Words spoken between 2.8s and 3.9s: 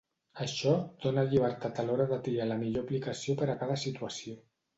aplicació per a cada